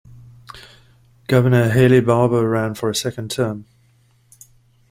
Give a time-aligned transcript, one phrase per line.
[1.27, 3.67] Governor Haley Barbour ran for a second term.